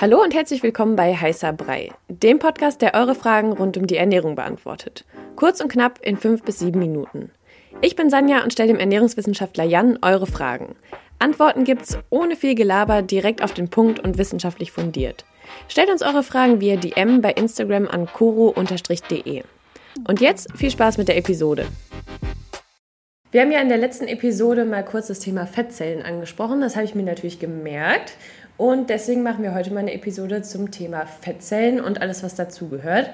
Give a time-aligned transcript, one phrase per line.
[0.00, 3.96] Hallo und herzlich willkommen bei Heißer Brei, dem Podcast, der eure Fragen rund um die
[3.96, 5.04] Ernährung beantwortet.
[5.34, 7.32] Kurz und knapp in fünf bis sieben Minuten.
[7.80, 10.76] Ich bin Sanja und stelle dem Ernährungswissenschaftler Jan eure Fragen.
[11.18, 15.24] Antworten gibt's ohne viel Gelaber, direkt auf den Punkt und wissenschaftlich fundiert.
[15.66, 19.42] Stellt uns eure Fragen via DM bei Instagram an koro-de.
[20.06, 21.66] Und jetzt viel Spaß mit der Episode.
[23.32, 26.60] Wir haben ja in der letzten Episode mal kurz das Thema Fettzellen angesprochen.
[26.60, 28.12] Das habe ich mir natürlich gemerkt.
[28.58, 33.08] Und deswegen machen wir heute mal eine Episode zum Thema Fettzellen und alles, was dazugehört.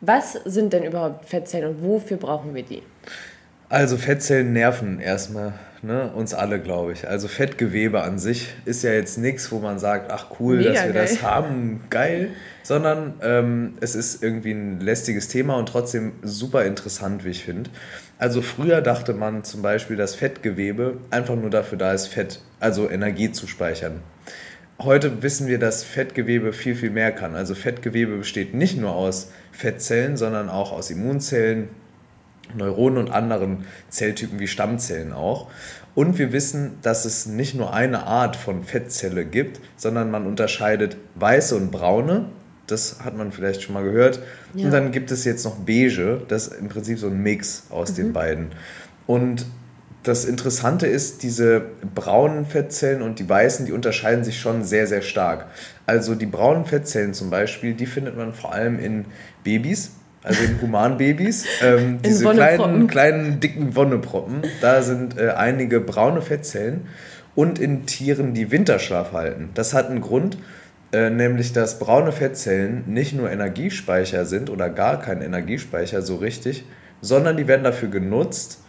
[0.00, 2.82] Was sind denn überhaupt Fettzellen und wofür brauchen wir die?
[3.68, 7.08] Also Fettzellen nerven erstmal ne, uns alle, glaube ich.
[7.08, 10.84] Also Fettgewebe an sich ist ja jetzt nichts, wo man sagt, ach cool, Mega dass
[10.84, 11.02] wir geil.
[11.02, 12.30] das haben, geil,
[12.64, 17.70] sondern ähm, es ist irgendwie ein lästiges Thema und trotzdem super interessant, wie ich finde.
[18.18, 22.90] Also früher dachte man zum Beispiel, dass Fettgewebe einfach nur dafür da ist, Fett, also
[22.90, 24.00] Energie zu speichern
[24.84, 27.34] heute wissen wir, dass Fettgewebe viel, viel mehr kann.
[27.34, 31.68] Also Fettgewebe besteht nicht nur aus Fettzellen, sondern auch aus Immunzellen,
[32.54, 35.48] Neuronen und anderen Zelltypen wie Stammzellen auch.
[35.94, 40.96] Und wir wissen, dass es nicht nur eine Art von Fettzelle gibt, sondern man unterscheidet
[41.16, 42.26] weiße und braune.
[42.66, 44.20] Das hat man vielleicht schon mal gehört.
[44.54, 44.66] Ja.
[44.66, 46.22] Und dann gibt es jetzt noch beige.
[46.28, 47.96] Das ist im Prinzip so ein Mix aus mhm.
[47.96, 48.46] den beiden.
[49.06, 49.44] Und
[50.02, 51.62] das Interessante ist, diese
[51.94, 55.46] braunen Fettzellen und die weißen, die unterscheiden sich schon sehr, sehr stark.
[55.86, 59.04] Also die braunen Fettzellen zum Beispiel, die findet man vor allem in
[59.44, 59.92] Babys,
[60.22, 61.46] also in Humanbabys.
[61.62, 66.88] Ähm, diese kleinen, kleinen, dicken Wonneproppen, da sind äh, einige braune Fettzellen.
[67.34, 69.50] Und in Tieren, die Winterschlaf halten.
[69.54, 70.36] Das hat einen Grund,
[70.92, 76.64] äh, nämlich dass braune Fettzellen nicht nur Energiespeicher sind oder gar kein Energiespeicher so richtig,
[77.00, 78.61] sondern die werden dafür genutzt,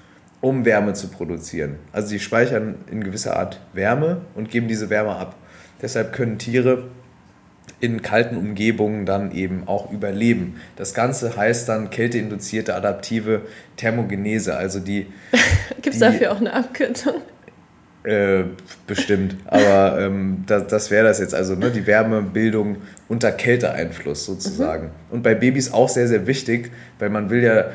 [0.43, 1.77] um Wärme zu produzieren.
[1.93, 5.37] Also sie speichern in gewisser Art Wärme und geben diese Wärme ab.
[5.81, 6.89] Deshalb können Tiere
[7.79, 10.59] in kalten Umgebungen dann eben auch überleben.
[10.75, 13.43] Das Ganze heißt dann kälteinduzierte adaptive
[13.77, 14.57] Thermogenese.
[14.57, 15.07] Also die.
[15.81, 17.21] Gibt es dafür auch eine Abkürzung?
[18.03, 18.43] Äh,
[18.85, 19.37] bestimmt.
[19.45, 21.33] Aber ähm, das, das wäre das jetzt.
[21.33, 24.87] Also ne, die Wärmebildung unter Kälteeinfluss sozusagen.
[24.87, 24.91] Mhm.
[25.09, 27.67] Und bei Babys auch sehr, sehr wichtig, weil man will ja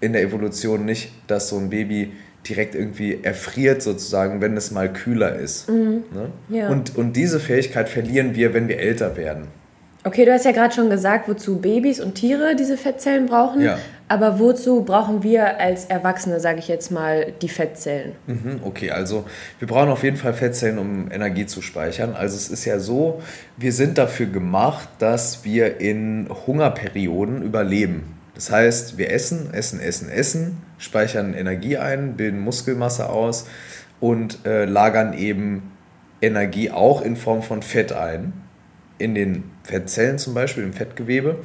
[0.00, 2.12] in der Evolution nicht, dass so ein Baby
[2.48, 5.68] direkt irgendwie erfriert sozusagen, wenn es mal kühler ist.
[5.68, 6.04] Mhm.
[6.12, 6.30] Ne?
[6.48, 6.68] Ja.
[6.68, 9.48] Und, und diese Fähigkeit verlieren wir, wenn wir älter werden.
[10.02, 13.60] Okay, du hast ja gerade schon gesagt, wozu Babys und Tiere diese Fettzellen brauchen.
[13.60, 13.78] Ja.
[14.08, 18.12] Aber wozu brauchen wir als Erwachsene, sage ich jetzt mal, die Fettzellen?
[18.26, 19.24] Mhm, okay, also
[19.58, 22.14] wir brauchen auf jeden Fall Fettzellen, um Energie zu speichern.
[22.14, 23.20] Also es ist ja so,
[23.58, 28.19] wir sind dafür gemacht, dass wir in Hungerperioden überleben.
[28.34, 33.46] Das heißt, wir essen, essen, essen, essen, speichern Energie ein, bilden Muskelmasse aus
[34.00, 35.72] und äh, lagern eben
[36.22, 38.32] Energie auch in Form von Fett ein,
[38.98, 41.38] in den Fettzellen zum Beispiel, im Fettgewebe.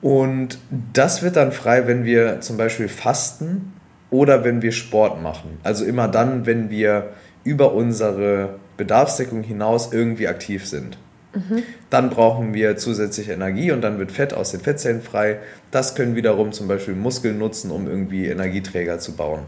[0.00, 0.58] Und
[0.92, 3.72] das wird dann frei, wenn wir zum Beispiel fasten
[4.10, 5.58] oder wenn wir Sport machen.
[5.62, 7.10] Also immer dann, wenn wir
[7.44, 10.98] über unsere Bedarfsdeckung hinaus irgendwie aktiv sind.
[11.36, 11.62] Mhm.
[11.90, 15.38] Dann brauchen wir zusätzliche Energie und dann wird Fett aus den Fettzellen frei.
[15.70, 19.42] Das können wiederum zum Beispiel Muskeln nutzen, um irgendwie Energieträger zu bauen.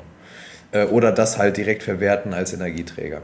[0.73, 3.23] Äh, oder das halt direkt verwerten als Energieträger.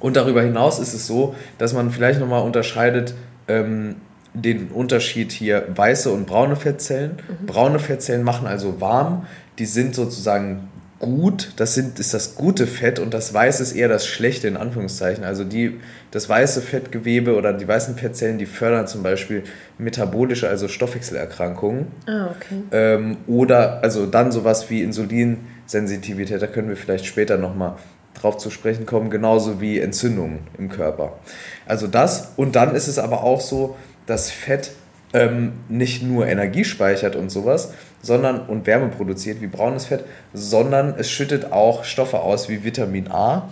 [0.00, 3.14] Und darüber hinaus ist es so, dass man vielleicht nochmal unterscheidet
[3.48, 3.96] ähm,
[4.34, 7.12] den Unterschied hier weiße und braune Fettzellen.
[7.12, 7.46] Mhm.
[7.46, 9.26] Braune Fettzellen machen also warm,
[9.58, 10.68] die sind sozusagen
[11.04, 14.56] gut, das sind, ist das gute Fett und das Weiße ist eher das Schlechte in
[14.56, 15.22] Anführungszeichen.
[15.22, 15.78] Also die,
[16.10, 19.44] das weiße Fettgewebe oder die weißen Fettzellen, die fördern zum Beispiel
[19.76, 21.88] metabolische, also Stoffwechselerkrankungen.
[22.06, 22.62] Ah, okay.
[22.72, 27.76] Ähm, oder also dann sowas wie Insulinsensitivität, da können wir vielleicht später nochmal
[28.14, 31.18] drauf zu sprechen kommen, genauso wie Entzündungen im Körper.
[31.66, 33.76] Also das und dann ist es aber auch so,
[34.06, 34.70] dass Fett
[35.12, 40.94] ähm, nicht nur Energie speichert und sowas, sondern und Wärme produziert wie braunes Fett, sondern
[40.98, 43.48] es schüttet auch Stoffe aus wie Vitamin A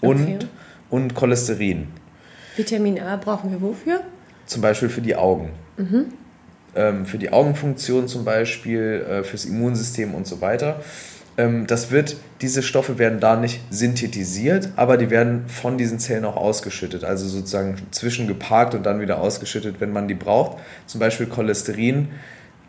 [0.00, 0.38] und, okay.
[0.90, 1.88] und Cholesterin.
[2.56, 4.00] Vitamin A brauchen wir wofür?
[4.46, 5.50] Zum Beispiel für die Augen.
[5.76, 6.06] Mhm.
[6.76, 10.80] Ähm, für die Augenfunktion zum Beispiel, äh, fürs Immunsystem und so weiter.
[11.36, 16.24] Ähm, das wird, diese Stoffe werden da nicht synthetisiert, aber die werden von diesen Zellen
[16.24, 20.58] auch ausgeschüttet, also sozusagen zwischengeparkt und dann wieder ausgeschüttet, wenn man die braucht.
[20.86, 22.08] Zum Beispiel Cholesterin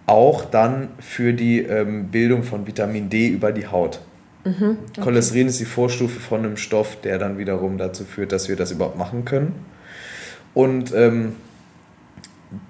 [0.07, 4.01] auch dann für die ähm, Bildung von Vitamin D über die Haut.
[4.43, 5.01] Mhm, okay.
[5.01, 8.71] Cholesterin ist die Vorstufe von einem Stoff, der dann wiederum dazu führt, dass wir das
[8.71, 9.55] überhaupt machen können.
[10.53, 11.35] Und ähm,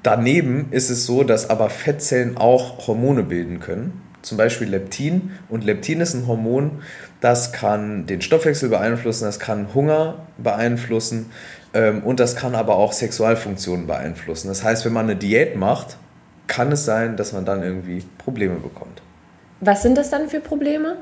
[0.02, 5.32] daneben ist es so, dass aber Fettzellen auch Hormone bilden können zum Beispiel Leptin.
[5.50, 6.82] Und Leptin ist ein Hormon,
[7.22, 11.28] das kann den Stoffwechsel beeinflussen, das kann Hunger beeinflussen
[11.74, 14.50] ähm, und das kann aber auch Sexualfunktionen beeinflussen.
[14.50, 15.98] Das heißt, wenn man eine Diät macht,
[16.48, 19.02] kann es sein, dass man dann irgendwie Probleme bekommt.
[19.62, 20.98] Was sind das dann für Probleme?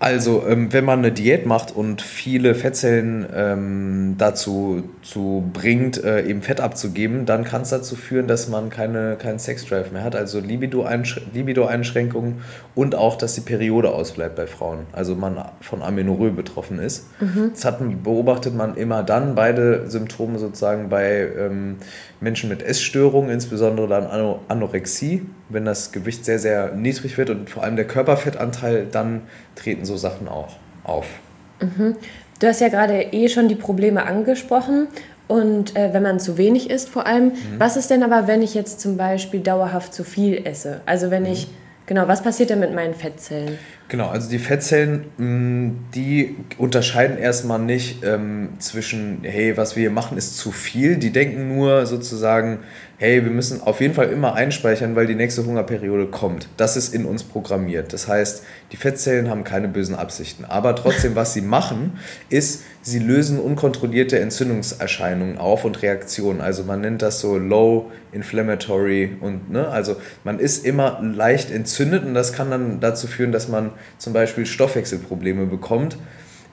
[0.00, 6.24] Also, ähm, wenn man eine Diät macht und viele Fettzellen ähm, dazu zu bringt, äh,
[6.24, 10.14] eben Fett abzugeben, dann kann es dazu führen, dass man keine, keinen Sexdrive mehr hat,
[10.14, 12.42] also Libido-Einschränkungen
[12.76, 17.08] und auch, dass die Periode ausbleibt bei Frauen, also man von Amenorrhoe betroffen ist.
[17.20, 17.50] Mhm.
[17.52, 21.78] Das hat, beobachtet man immer dann, beide Symptome sozusagen bei ähm,
[22.20, 24.06] Menschen mit Essstörungen, insbesondere dann
[24.46, 29.22] Anorexie, wenn das Gewicht sehr, sehr niedrig wird und vor allem der Körperfettanteil, dann
[29.54, 31.06] treten so Sachen auch auf.
[31.60, 31.96] Mhm.
[32.40, 34.88] Du hast ja gerade eh schon die Probleme angesprochen.
[35.26, 37.34] Und äh, wenn man zu wenig isst vor allem, mhm.
[37.58, 40.80] was ist denn aber, wenn ich jetzt zum Beispiel dauerhaft zu viel esse?
[40.86, 41.32] Also wenn mhm.
[41.32, 41.48] ich,
[41.84, 43.58] genau, was passiert denn mit meinen Fettzellen?
[43.88, 49.90] Genau, also die Fettzellen, mm, die unterscheiden erstmal nicht ähm, zwischen, hey, was wir hier
[49.90, 50.96] machen, ist zu viel.
[50.96, 52.60] Die denken nur sozusagen,
[53.00, 56.48] hey, wir müssen auf jeden Fall immer einspeichern, weil die nächste Hungerperiode kommt.
[56.56, 57.92] Das ist in uns programmiert.
[57.92, 58.42] Das heißt,
[58.72, 60.44] die Fettzellen haben keine bösen Absichten.
[60.44, 66.40] Aber trotzdem, was sie machen, ist, sie lösen unkontrollierte Entzündungserscheinungen auf und Reaktionen.
[66.40, 72.04] Also man nennt das so low inflammatory und ne, also man ist immer leicht entzündet
[72.04, 75.98] und das kann dann dazu führen, dass man zum Beispiel Stoffwechselprobleme bekommt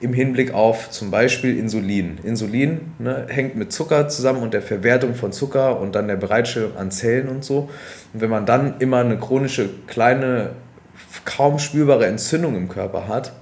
[0.00, 2.18] im Hinblick auf zum Beispiel Insulin.
[2.22, 6.76] Insulin ne, hängt mit Zucker zusammen und der Verwertung von Zucker und dann der Bereitstellung
[6.76, 7.70] an Zellen und so.
[8.12, 10.50] Und wenn man dann immer eine chronische, kleine,
[11.24, 13.32] kaum spürbare Entzündung im Körper hat,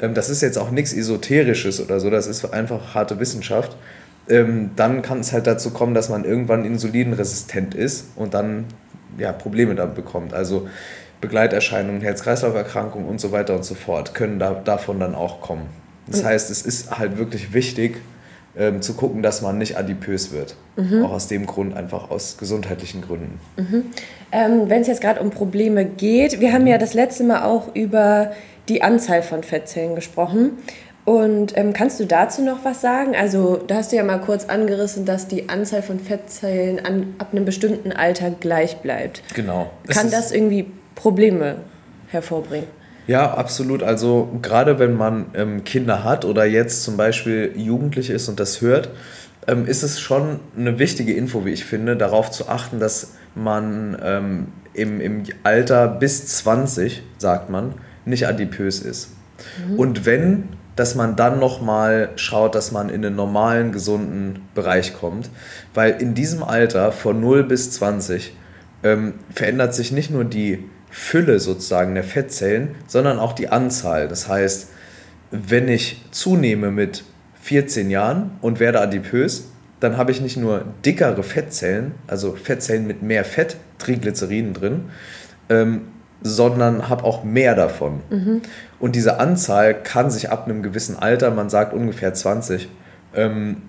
[0.00, 3.76] ähm, das ist jetzt auch nichts Esoterisches oder so, das ist einfach harte Wissenschaft,
[4.30, 8.64] ähm, dann kann es halt dazu kommen, dass man irgendwann insulinresistent ist und dann
[9.18, 10.32] ja, Probleme damit bekommt.
[10.32, 10.68] Also
[11.20, 15.81] Begleiterscheinungen, Herz-Kreislauf-Erkrankungen und so weiter und so fort können da, davon dann auch kommen.
[16.12, 18.00] Das heißt, es ist halt wirklich wichtig,
[18.56, 20.56] ähm, zu gucken, dass man nicht adipös wird.
[20.76, 21.04] Mhm.
[21.04, 23.40] Auch aus dem Grund, einfach aus gesundheitlichen Gründen.
[23.56, 23.84] Mhm.
[24.30, 27.74] Ähm, Wenn es jetzt gerade um Probleme geht, wir haben ja das letzte Mal auch
[27.74, 28.32] über
[28.68, 30.52] die Anzahl von Fettzellen gesprochen.
[31.04, 33.16] Und ähm, kannst du dazu noch was sagen?
[33.16, 37.28] Also, da hast du ja mal kurz angerissen, dass die Anzahl von Fettzellen an, ab
[37.32, 39.22] einem bestimmten Alter gleich bleibt.
[39.34, 39.70] Genau.
[39.88, 41.56] Kann das irgendwie Probleme
[42.08, 42.68] hervorbringen?
[43.06, 43.82] Ja, absolut.
[43.82, 48.60] Also gerade wenn man ähm, Kinder hat oder jetzt zum Beispiel jugendlich ist und das
[48.60, 48.90] hört,
[49.46, 53.96] ähm, ist es schon eine wichtige Info, wie ich finde, darauf zu achten, dass man
[54.02, 59.10] ähm, im, im Alter bis 20, sagt man, nicht adipös ist.
[59.68, 59.78] Mhm.
[59.78, 65.28] Und wenn, dass man dann nochmal schaut, dass man in einen normalen, gesunden Bereich kommt.
[65.74, 68.34] Weil in diesem Alter von 0 bis 20
[68.82, 74.08] ähm, verändert sich nicht nur die Fülle sozusagen der Fettzellen, sondern auch die Anzahl.
[74.08, 74.68] Das heißt,
[75.30, 77.04] wenn ich zunehme mit
[77.40, 79.48] 14 Jahren und werde adipös,
[79.80, 84.84] dann habe ich nicht nur dickere Fettzellen, also Fettzellen mit mehr Fett, Triglyceriden drin,
[85.48, 85.88] ähm,
[86.20, 88.00] sondern habe auch mehr davon.
[88.10, 88.42] Mhm.
[88.78, 92.68] Und diese Anzahl kann sich ab einem gewissen Alter, man sagt ungefähr 20,
[93.14, 93.62] ähm,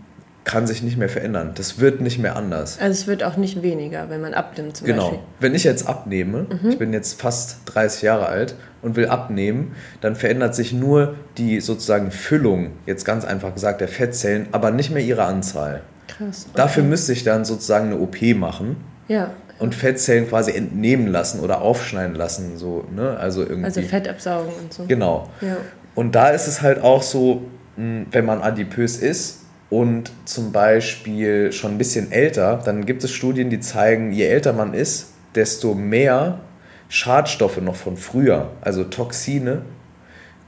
[0.44, 1.52] kann sich nicht mehr verändern.
[1.56, 2.78] Das wird nicht mehr anders.
[2.80, 5.04] Also es wird auch nicht weniger, wenn man abnimmt zum genau.
[5.04, 5.20] Beispiel.
[5.40, 6.70] Wenn ich jetzt abnehme, mhm.
[6.70, 11.62] ich bin jetzt fast 30 Jahre alt und will abnehmen, dann verändert sich nur die
[11.62, 15.82] sozusagen Füllung, jetzt ganz einfach gesagt, der Fettzellen, aber nicht mehr ihre Anzahl.
[16.08, 16.48] Krass.
[16.50, 16.58] Okay.
[16.58, 18.78] Dafür müsste ich dann sozusagen eine OP machen.
[19.08, 19.32] Ja.
[19.60, 22.58] Und Fettzellen quasi entnehmen lassen oder aufschneiden lassen.
[22.58, 23.18] So, ne?
[23.18, 23.66] also, irgendwie.
[23.66, 24.86] also Fett absaugen und so.
[24.86, 25.30] Genau.
[25.40, 25.58] Ja.
[25.96, 27.44] Und da ist es halt auch so,
[27.78, 29.43] wenn man adipös ist,
[29.74, 34.54] und zum Beispiel schon ein bisschen älter, dann gibt es Studien, die zeigen, je älter
[34.54, 36.42] man ist, desto mehr
[36.90, 39.64] Schadstoffe noch von früher, also Toxine,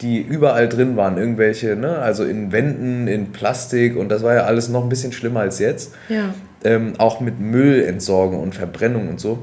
[0.02, 4.44] die überall drin waren, irgendwelche, ne, also in Wänden, in Plastik und das war ja
[4.44, 5.94] alles noch ein bisschen schlimmer als jetzt.
[6.08, 6.36] Ja.
[6.64, 9.40] Ähm, auch mit Müllentsorgung und Verbrennung und so.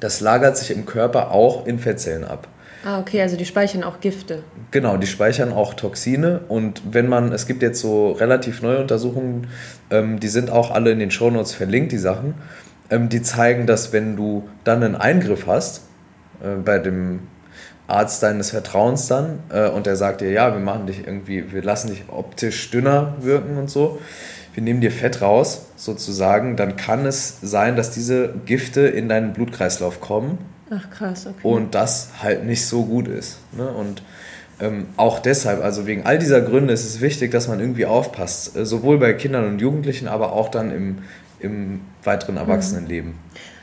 [0.00, 2.48] Das lagert sich im Körper auch in Fettzellen ab.
[2.84, 4.42] Ah, okay, also die speichern auch Gifte.
[4.70, 9.48] Genau, die speichern auch Toxine und wenn man, es gibt jetzt so relativ neue Untersuchungen,
[9.90, 12.34] ähm, die sind auch alle in den Shownotes verlinkt, die Sachen,
[12.90, 15.82] ähm, die zeigen, dass wenn du dann einen Eingriff hast,
[16.42, 17.20] äh, bei dem
[17.88, 21.62] Arzt deines Vertrauens dann, äh, und der sagt dir, ja, wir machen dich irgendwie, wir
[21.62, 23.98] lassen dich optisch dünner wirken und so,
[24.54, 29.32] wir nehmen dir Fett raus, sozusagen, dann kann es sein, dass diese Gifte in deinen
[29.32, 30.38] Blutkreislauf kommen
[30.70, 31.46] Ach krass, okay.
[31.46, 33.38] Und das halt nicht so gut ist.
[33.52, 33.68] Ne?
[33.68, 34.02] Und
[34.60, 38.56] ähm, auch deshalb, also wegen all dieser Gründe ist es wichtig, dass man irgendwie aufpasst,
[38.56, 40.98] äh, sowohl bei Kindern und Jugendlichen, aber auch dann im,
[41.40, 43.14] im weiteren Erwachsenenleben.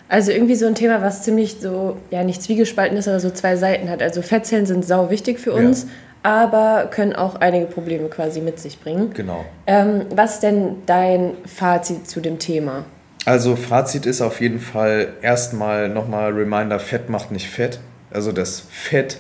[0.07, 3.55] Also irgendwie so ein Thema, was ziemlich so, ja nicht zwiegespalten ist, aber so zwei
[3.55, 4.03] Seiten hat.
[4.03, 5.89] Also Fettzellen sind sau wichtig für uns, ja.
[6.21, 9.11] aber können auch einige Probleme quasi mit sich bringen.
[9.15, 9.43] Genau.
[9.65, 12.85] Ähm, was ist denn dein Fazit zu dem Thema?
[13.25, 17.79] Also Fazit ist auf jeden Fall erstmal nochmal Reminder, Fett macht nicht Fett.
[18.11, 19.17] Also das Fett,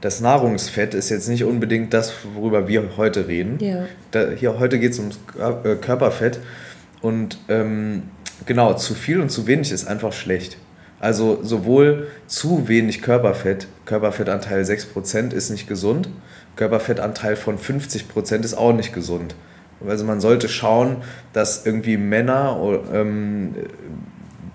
[0.00, 3.58] das Nahrungsfett ist jetzt nicht unbedingt das, worüber wir heute reden.
[3.60, 3.86] Ja.
[4.10, 6.38] Da, hier heute geht es ums äh, Körperfett.
[7.00, 8.04] Und ähm,
[8.46, 10.56] genau, zu viel und zu wenig ist einfach schlecht.
[11.00, 16.08] Also sowohl zu wenig Körperfett, Körperfettanteil 6% ist nicht gesund,
[16.54, 19.34] Körperfettanteil von 50% ist auch nicht gesund.
[19.88, 20.96] Also man sollte schauen,
[21.32, 22.58] dass irgendwie Männer,
[22.92, 23.54] ähm,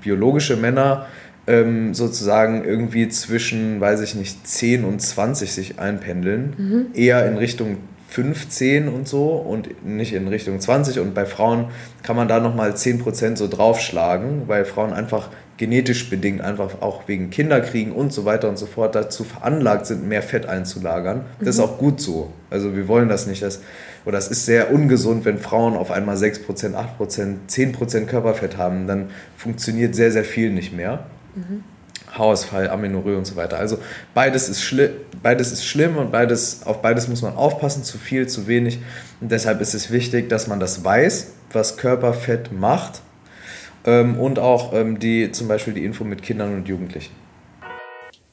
[0.01, 1.07] biologische Männer,
[1.47, 6.53] ähm, sozusagen irgendwie zwischen, weiß ich nicht, 10 und 20 sich einpendeln.
[6.57, 6.85] Mhm.
[6.93, 7.77] Eher in Richtung
[8.09, 10.99] 15 und so und nicht in Richtung 20.
[10.99, 11.65] Und bei Frauen
[12.03, 17.29] kann man da nochmal 10% so draufschlagen, weil Frauen einfach genetisch bedingt, einfach auch wegen
[17.29, 21.25] Kinderkriegen und so weiter und so fort dazu veranlagt sind, mehr Fett einzulagern.
[21.39, 21.63] Das ist mhm.
[21.63, 22.31] auch gut so.
[22.49, 23.61] Also wir wollen das nicht, dass,
[24.07, 29.09] oder es ist sehr ungesund, wenn Frauen auf einmal 6%, 8%, 10% Körperfett haben, dann
[29.35, 31.07] funktioniert sehr, sehr viel nicht mehr.
[31.35, 31.65] Mhm.
[32.13, 33.57] Haarausfall, Amenorrhoe und so weiter.
[33.57, 33.79] Also
[34.13, 38.27] beides ist, schli beides ist schlimm und beides, auf beides muss man aufpassen, zu viel,
[38.27, 38.79] zu wenig.
[39.19, 43.01] Und deshalb ist es wichtig, dass man das weiß, was Körperfett macht
[43.83, 47.13] ähm, und auch ähm, die, zum Beispiel die Info mit Kindern und Jugendlichen.